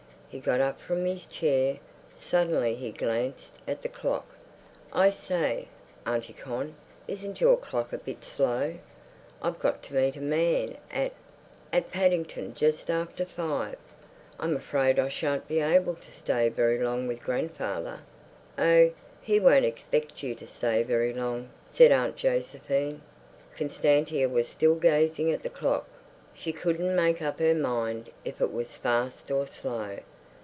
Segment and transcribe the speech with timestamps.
[0.33, 1.79] He got up from his chair;
[2.15, 4.27] suddenly he glanced at the clock.
[4.93, 5.67] "I say,
[6.05, 8.75] Auntie Con, isn't your clock a bit slow?
[9.41, 13.75] I've got to meet a man at—at Paddington just after five.
[14.39, 17.99] I'm afraid I shan't be able to stay very long with grandfather."
[18.57, 18.91] "Oh,
[19.21, 23.01] he won't expect you to stay very long!" said Aunt Josephine.
[23.57, 25.89] Constantia was still gazing at the clock.
[26.33, 29.97] She couldn't make up her mind if it was fast or slow.